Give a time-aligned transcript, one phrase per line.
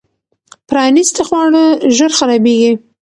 [0.69, 1.63] پرانیستي خواړه
[1.97, 2.71] ژر خرابېږي.